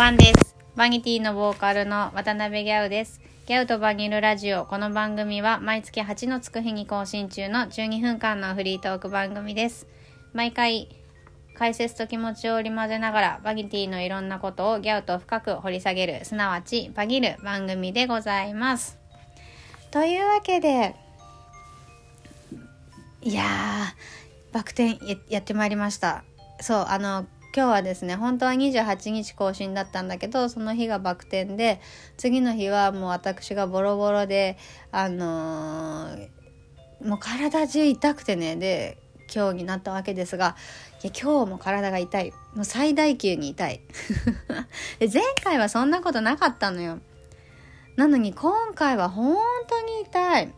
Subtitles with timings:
[0.00, 0.56] ばんです。
[0.76, 3.20] バニティのボーカルの渡辺ギャウです。
[3.44, 4.64] ギャウとバニルラジオ。
[4.64, 9.86] この番組は毎月8のつく日に更新中の12分間のフリートーク番組です。
[10.32, 10.88] 毎回、
[11.54, 18.96] 解説と気持ちを織り交ぜながらバギティのいろんなことをギャウと深く掘り下げる、すなわちバギる番組でございます。
[19.90, 20.96] というわけで、
[23.20, 24.98] いやー、バク転
[25.28, 26.24] やってまいりました。
[26.62, 31.80] そう、あの、今日はですね、本当は28日更新だったんだけど、その日がバク転で、
[32.16, 34.56] 次の日はもう私がボロボロで、
[34.92, 36.40] あのー
[37.04, 38.98] もう体中痛くてね、で、
[39.34, 40.56] 今日になったわけですが、
[41.02, 42.32] いや今日も体が痛い。
[42.54, 43.80] もう最大級に痛い。
[45.00, 46.98] 前回はそんなことなかったのよ。
[47.96, 49.36] なのに今回は本
[49.68, 50.52] 当に痛い。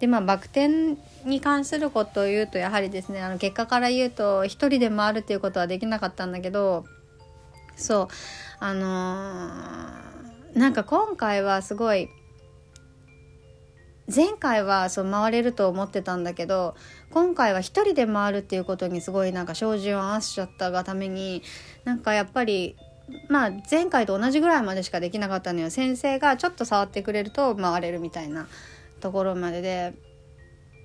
[0.00, 6.84] でまあバク転に関することを言うとやはりですねあの結果から言うと一人で回るっていうことはできなかったんだけど
[7.76, 8.08] そう。
[8.60, 10.12] あのー
[10.54, 12.08] なんか今回はすごい
[14.14, 16.74] 前回はそう回れると思ってたんだけど
[17.10, 21.42] 今回は一人で回るっていうことにすごいなんか照準を合わせちゃったがために
[21.84, 22.76] なんかやっぱり
[23.28, 25.70] まあ前回と同じぐらいまでしかできなかったのよ。
[25.70, 28.46] 先生がちょっと触ってくれると回れるみたいな
[29.00, 29.94] ところまでで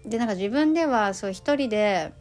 [0.07, 2.13] でなんか自分ではそう一人で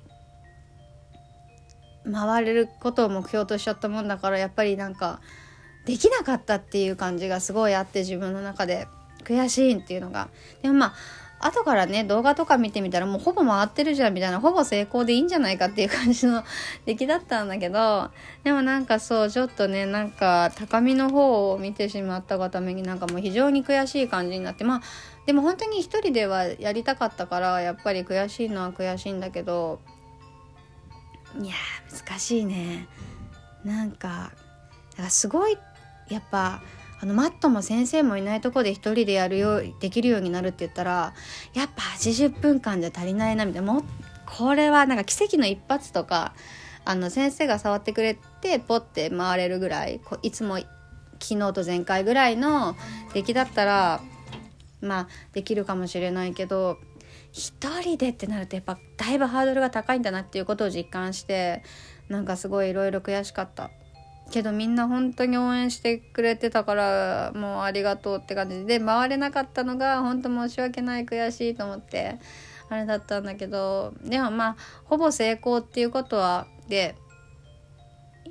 [2.10, 5.20] 回れることを目標としちゃったもんだからやっぱりなんか
[5.86, 8.88] できなかったっていう感じがすごいあって自分の中で
[9.24, 10.28] 悔しいっていうのが。
[10.62, 10.94] でもまあ
[11.38, 16.44] 後からね動画とか見てみたらもうほぼ回ってるじゃんみたいなほぼ成功でいいんじゃないかっていう感じの
[16.86, 18.10] 出来だったんだけど
[18.44, 24.82] でもなんかそうちょっとねなんか高みの方を見てしまったがためになんかもう非常に悔しい感じになってまあ
[25.26, 29.80] でも本当に一人ではやりたかったからやっぱり悔しいのは悔しいんだけど
[31.38, 31.54] いや
[31.90, 32.88] 難しいね。
[33.64, 34.30] なんか
[34.92, 35.58] だからすごい
[36.08, 36.62] やっぱ
[36.98, 41.14] あのマットも先生もいないとこで一人でやるようできるようになるって言ったら
[41.54, 43.82] やっぱ80分間じゃ足りないなみたいなも
[44.24, 46.34] これはなんか奇跡の一発とか
[46.84, 50.58] あの先生が触ってくれてポッて回れるぐらいこいつも
[51.20, 52.76] 昨日と前回ぐらいの
[53.12, 54.00] 出来だったら
[54.80, 56.78] まあできるかもしれないけど
[57.32, 57.52] 一
[57.82, 61.62] 人でってなるとやっぱだいぶハードルが高いんだなっていうことを実感して
[62.08, 63.70] なんかすごいいろいろ悔しかった。
[64.30, 68.64] けどみんな本当に応援してくれてたからもうありがとうって感じ。
[68.64, 72.18] で回れなかったのが本当申し訳ない悔しいと思って
[72.68, 76.96] あれだったんだけどでもまあほぼ成功っていうことはで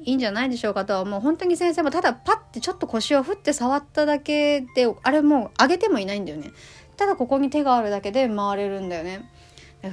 [0.03, 6.51] いいんじゃないでしょうかとはもう本当に先生もただパッてちょっと腰を振って触っただけであれもう上げてもいないんだよね。
[6.97, 9.29] ただここに手があるだけで回れるんだよね。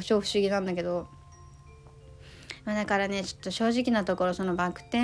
[0.04, 1.08] 超不思議なんだけど、
[2.64, 4.98] ま、だからねちょっと正直なところそのバク転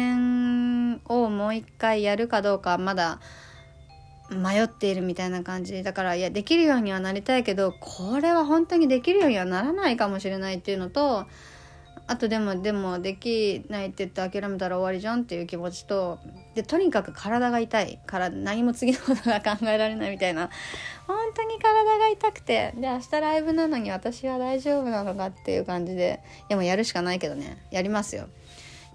[1.06, 3.20] をもう一回やるかどうかまだ
[4.30, 11.26] 迷っているみたいな感じだからいやできるようにはなりたいけどこれは本当にできるようにはならないかもしれないっていうのと
[12.06, 16.18] あとでもでもできないって言って諦めたら終わりじゃんっていう気持ちと
[16.54, 20.48] でとにかく体が痛いから何も次のことが考えられないみたいな
[21.06, 27.58] 本当に体が痛くてで明日ライブなのに私は大丈夫なのかっていう感じでいやもやるしかないけどね。
[27.70, 28.28] やりますよ。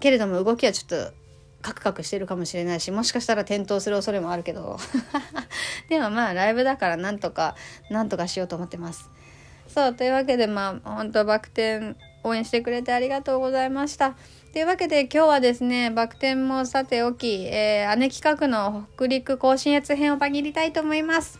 [0.00, 1.23] けれども動きはちょっと
[1.64, 4.78] カクカクしてるかもしれないしもしかしたら転倒する恐れもあるけど
[5.88, 7.56] でもまあライブだからなんとか
[7.90, 9.08] なんとかしようと思ってます
[9.66, 14.16] そうというわけでまあ本当バク転応援してくれてありがとうございました。
[14.52, 21.38] というわけで今日はですね、バク転もさておき、えー、姉企画の北陸甲信越編をパギりたいと思います。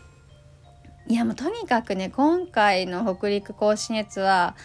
[1.07, 4.55] いやもうとにかくね、今回の北陸甲信越は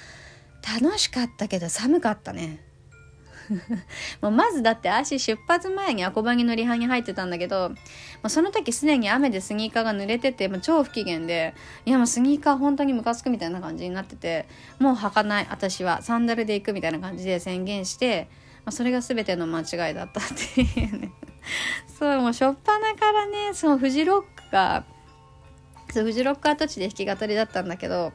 [0.83, 2.70] 楽しかったけど寒かったね。
[4.23, 7.77] もうまずだって足出発前にアコバギのリハに入ってたんだけど、も
[8.25, 14.47] うその時すでに雨でスニーカーが濡れてて、もう超不機嫌で、いやもうスニーカー本当にムカつくみたいな感じになってて、
[14.79, 18.29] もう履かない私はサンダルで行くみたいな感じで宣言して、
[18.65, 20.25] まあ、それが全ての間違いだったっ
[20.55, 21.13] ていうね。
[21.99, 24.85] そう、もう初っ端からね、そのフジロックが、
[25.93, 28.13] そう、フジロック跡地で弾き語りだったんだけど、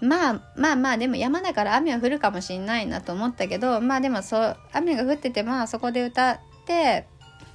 [0.00, 7.06] まあまあまあでも山だから雨は降るかもしんないなと思ったけどまあでもそう雨が降っててまあそこで歌って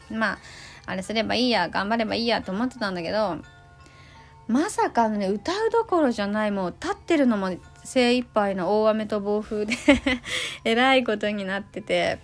[0.10, 0.40] まあ
[0.88, 3.38] あれすればいいや頑張ればいいやと思ってたんだけど
[4.48, 7.52] まさかのね歌うどころじゃないもう立ってるのも
[7.84, 9.74] 精一杯の大雨と暴風で
[10.66, 12.20] えらいことになってて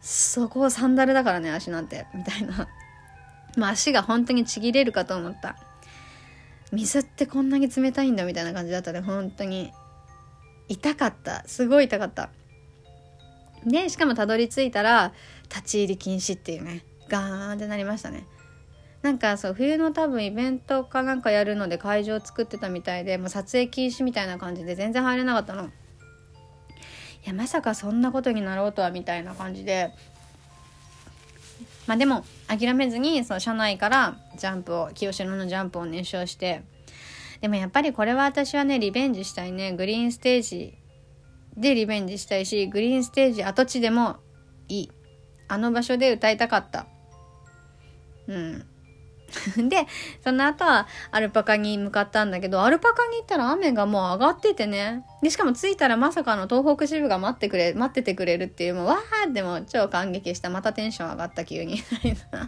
[0.00, 2.68] そこサンダルだからね足なんてみたいな。
[3.56, 5.56] まあ足が本当にちぎれるかと思った。
[6.72, 9.00] 水ってこんなに冷たいんだみたいな感じだったね。
[9.00, 9.72] 本当に。
[10.68, 11.44] 痛かった。
[11.46, 12.30] すごい痛かった。
[13.66, 15.12] でしかもたどり着いたら
[15.48, 16.84] 立ち入り禁止っていうね。
[17.08, 18.26] ガーンってなりましたね。
[19.02, 25.64] なんかそう冬の多分イベントかなんかやるので会場作ってたみたいでもう撮影禁止みたいな感じで全然入れなかったの。
[25.64, 25.68] い
[27.24, 29.92] やまさかそんなことになろうとはみたいな感じで
[31.88, 36.62] まあでも諦めずにその社内からジャンプを清志郎のジャンプを熱唱して
[37.40, 39.72] でもやっぱりこれは私はねリベンジしたいね。
[39.72, 40.76] グリーンステージ
[41.56, 44.16] でリベンジしたいしグリーンステージ跡地でも
[44.68, 44.90] いい。
[45.48, 46.86] あの場所で歌いたかった。
[48.26, 48.66] うん。
[49.68, 49.86] で、
[50.24, 55.04] その後はアルパカに向かったんだけど、アルパカに行ったら雨がもう上がっててね。
[55.22, 60.50] で、しかも着いたらまさかの東北支部が待ってくれ、待っててくれるっていう、もうわーっても超感激した。
[60.50, 61.82] またテンション上がった急に。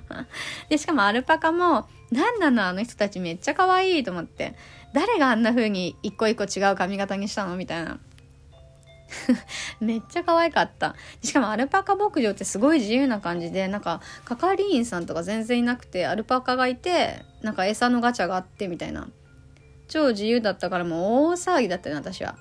[0.69, 4.55] で、しかもアルパカも、なんなのあの人たちめっちゃ可愛いと思って。
[4.93, 7.99] 誰があんな風に一個一個違う髪型にしたのみたいな。
[9.81, 10.95] めっちゃ可愛かった。
[11.23, 19.09] しかもアルパカ牧場ってすごい自由な感じで、なんか係員さんとか全然いなくて、アルパカがいて、なんか餌のガチャがあってみたいな。
[19.89, 22.37] 超自由だったからもう大騒ぎだったね、私は。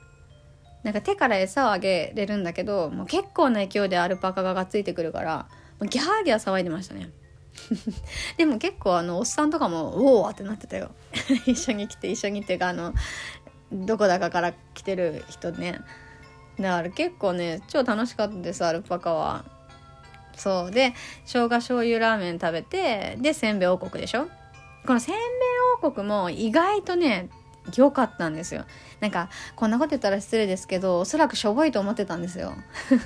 [0.84, 5.48] なんか手から餌をあげれるんだけど、もう結構な勢いでアルパカががっついてくるから、
[5.82, 7.10] ギャーギャー騒いでましたね。
[8.38, 10.92] でも結構あのおっさんとかも「おお!」ってなってたよ
[11.46, 12.94] 一緒に来て一緒にっていうかあの
[13.72, 15.82] どこだかから来てる人ね
[16.60, 19.46] だから結構ね超楽しかったですアルパカは。
[20.36, 20.72] そう。
[20.72, 20.94] で
[21.26, 24.28] 生姜醤油ラーメン食べてでせんべい王国でしょ？
[24.86, 25.24] このせんべい
[25.82, 27.30] 王国も意外とね
[27.76, 28.66] 良かったんですよ。
[29.00, 32.54] なんかこんなこと言ったら失礼ですけどおそらくしょぼいと思ってたんですよ。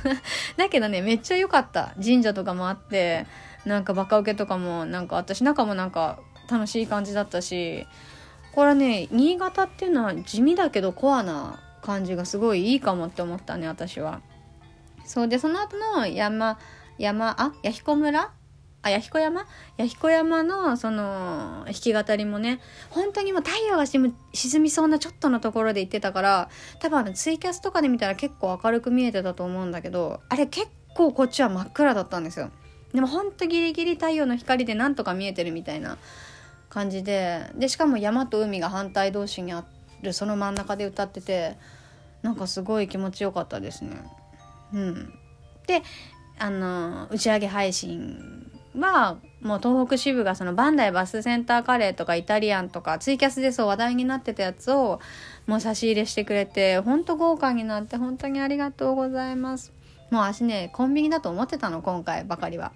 [0.57, 1.93] だけどねめっちゃ良かった。
[2.01, 3.25] 神社とかもあって
[3.65, 6.19] なんかバカウケとかもなんか私中もなんか
[6.49, 7.87] 楽しい感じだったし
[8.51, 14.21] これね新潟っていうのは地味だけどコアな感じがすごいいいかもって思ったね私は。
[15.05, 16.57] そうでその後の山
[16.97, 18.31] 山あ弥彦村？
[18.85, 19.45] あ弥彦山？
[19.77, 22.59] 弥彦山のその弾き語りもね
[22.89, 24.13] 本当にもう太陽が沈
[24.61, 26.49] みそうなちょっとのところで行ってたから
[26.79, 32.51] 多分あのツイキャスとかで見たら結構明るく見えてたと思うんだけどあれ結構こっちは真っ暗だったんですよ。
[32.93, 35.97] でもほんとギリギリ太陽の光でなんとか見えてるみたいな
[36.69, 39.65] 感じででしかも山と海が反対同士にあっ
[40.03, 41.57] るその真ん中で歌ってて
[42.21, 43.97] なんかすごい気持ちよかったですね。
[44.73, 45.13] うん、
[45.67, 45.83] で
[46.39, 54.99] あの打ち上げ配信はもう東北支部がそのバンダイバスセンターカレーとかイタリアンとかツイキャスでそう話題になってたやつを
[55.45, 59.73] もう差し入れしてくれてほんと豪華になって本当にありがとうございます。
[60.09, 62.71] もう私ねコンビニだと思ってたの今回ばかりは。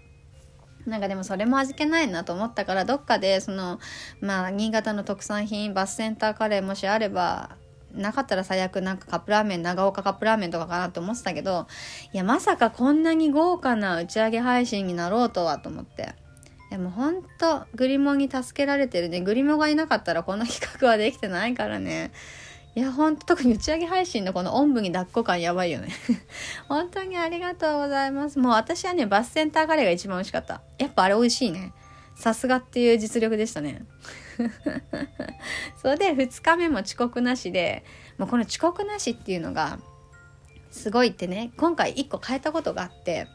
[0.87, 3.79] なんかでもそれも味気ないなと思ったからどっかでその
[4.21, 7.57] まあ新潟の特産品バスセンターカレーもしあれば
[7.93, 11.67] なかったら最悪なんかカップラーメン長岡カップラーメンとかかなって思ってたけど
[12.13, 16.15] いやまさかこんなに豪華な打ち上げ配信になろうとはと思って。
[16.69, 19.21] いやもうほんとグリモに助けられてるね。
[19.21, 22.11] グリモがいなかったらこんな企画はできてないからね。
[22.77, 25.87] いやほんと特に打ち上げ配信のこのおんぶに抱っこ感やばいよね。
[26.69, 28.37] 本当にありがとうございます。
[28.37, 30.61] もう私はねバスセンターカレーが一番美味しかった。
[30.77, 31.73] やっぱあれ美味しいね。
[32.15, 33.83] さすがっていう実力でしたね。
[35.81, 37.83] それで2日目も遅刻なしで
[38.19, 39.79] もうこの遅刻なしっていうのが
[40.69, 43.27] すごいってね今回1個変えたことがあって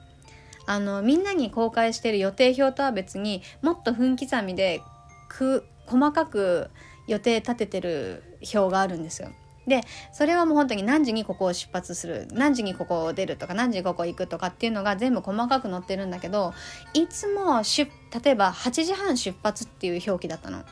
[0.67, 4.83] あのみんなに公開してる予定表とは別にもっと分刻みで
[5.29, 6.71] く細かく
[7.07, 9.31] 予定立ててる表があるんですよ。
[9.67, 9.83] で
[10.13, 16.53] それはもう本当に何時にここを出発する何時にここを出るとか何時にここ行くとかっていうのが全部細かく載ってるんだけど
[16.95, 20.65] いつも例えば8時半出発っていう表記だったの。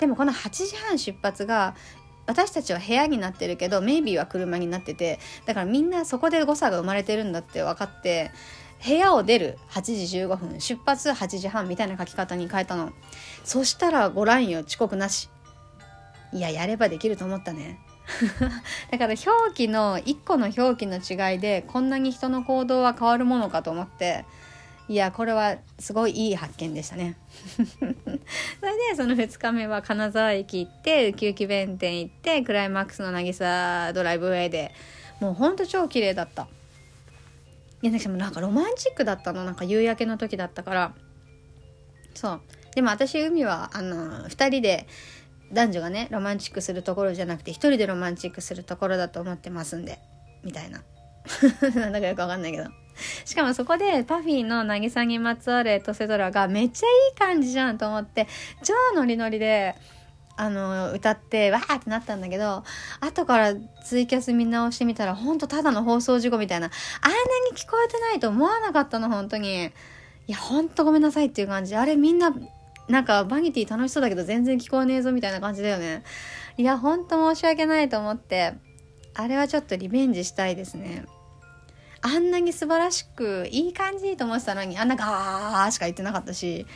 [0.00, 1.74] でもこの8時半出発が
[2.26, 8.30] 私たちは部屋になってるけどメイビーは車になっててだからみんなそこで誤差が生まれてるんだって分かって
[8.86, 12.92] 部屋を出る8時15分出発8時半みたいな書き方に変えたの
[13.44, 15.30] そしたらご覧よ遅刻なし
[16.32, 17.78] いややればできると思ったね。
[18.90, 24.24] だから表記の1個の表記の違いでこんなに人の行動は変わるものかと思って
[24.88, 27.16] いやこれはすごいいい発見でしたね。
[27.78, 34.72] それでその2日目は金沢駅行ってウキウキ弁天行ってクライマックスの渚ドライブウェイで
[35.20, 36.48] もうほんと超綺麗だった。
[37.82, 39.44] いやでもなんかロマンチックだったの。
[39.44, 40.94] なんか夕焼けの時だったから。
[42.14, 42.40] そう。
[42.74, 44.86] でも私海はあの2人で
[45.52, 49.98] 男女がねロマンチックするところじゃなくて1人でロマンチックするところだと思ってますんで。
[50.44, 50.82] みたいな。
[51.74, 52.64] なんだかよくわかんないけど。
[53.24, 58.26] しかもそこでパフィーの渚にまつわるエトセトラがめっちゃいい感じじゃんと思って
[58.64, 59.76] 超ノリノリで
[60.36, 62.64] あの歌ってわーってなったんだけど
[63.00, 66.66] 後からツイキャス見直してみたらほんとただの放送事故みたいな。
[67.02, 67.16] あんな
[67.50, 69.66] に聞こえてないと思わなかったの本当に。
[70.26, 71.74] いやほんとごめんなさいっていう感じ。
[71.76, 72.34] あれみんな
[72.88, 76.04] なんかバニティ楽しそうだけど全然聞こえねえぞみたいな感じだよね。
[76.56, 78.54] いやほんと申し訳ないと思って。
[79.14, 81.04] あれはちょっとリベンジしたいですね。
[82.00, 86.66] あんなに素晴らしくいい感じと思ってたのにあんなガーしか言ってなかったし。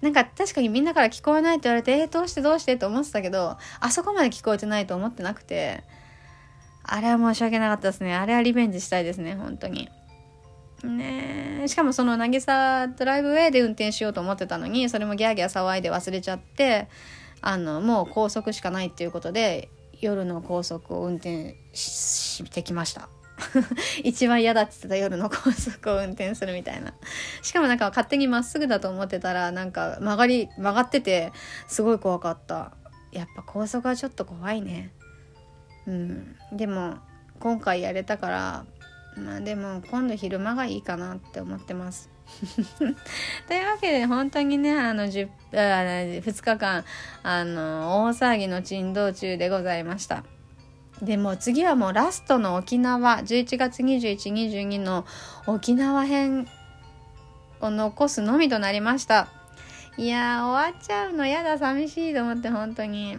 [0.00, 5.84] なんか確かにみんなから聞こえないって言われて、えー、どうしてどうしてって思ってたけど、あそこまで聞こえてないと思ってなくて、
[6.82, 8.16] あれは申し訳なかったですね。
[8.16, 9.88] あれはリベンジしたいですね、本当に。
[10.82, 11.41] ねえ。
[11.68, 16.88] しかもその渚ドライブウェイで運転しようと思ってたのに、それもギャーギャー騒いで忘れちゃって、
[17.40, 19.68] あの、もう高速しかないっていうことで、
[20.00, 23.08] 夜の高速を運転してきました。
[24.04, 26.94] 一番嫌だって言ってた夜の高速を運転するみたいな。
[27.42, 31.32] しかもなんか勝手にまっすぐだと思ってたら、なんか曲がり、曲がってて、
[31.66, 32.72] すごい怖かった。
[33.12, 34.92] やっぱ高速はちょっと怖いね。
[35.86, 36.36] うん。
[36.52, 36.96] でも、
[37.40, 38.64] 今回やれたから、
[39.16, 42.10] まあでも今度昼間がいいかなって思ってます。
[43.46, 46.84] というわけで本当にねあの 10, あ2日間
[47.22, 50.24] あの大騒ぎの珍道中でございました。
[51.02, 55.04] でも次はもうラストの沖縄11月2122の
[55.46, 56.46] 沖縄編
[57.60, 59.28] を残すのみとなりました
[59.96, 63.18] いや終わっちゃうのやだ寂しいと思って本当に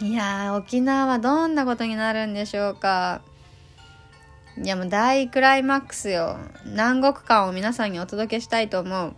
[0.00, 3.20] いや沖縄はどんなことになるんでしょうか
[4.62, 6.38] いやもう大クライマックスよ。
[6.64, 9.14] 南国感を皆さんにお届けしたいと思う。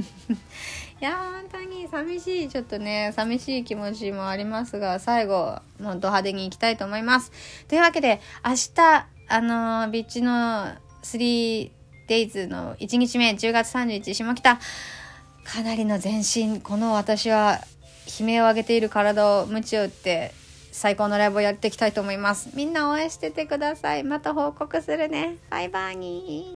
[1.00, 2.48] いや本当に寂しい。
[2.48, 7.32] ちょっとね寂しい気持ちもありますが最後もうド派手に行きたいと思います。
[7.68, 14.58] というわけで明日あのー、ビッチの 3days の1日目10月31日下北。
[15.44, 16.62] かなりの前進。
[16.62, 17.60] この私は
[18.20, 20.32] 悲鳴を上げている体を鞭を打って
[20.72, 22.50] 最高のライブをやっていきたいと思います。
[22.54, 24.04] みんな応援しててください。
[24.04, 25.36] また報告するね。
[25.50, 26.46] バイバイに。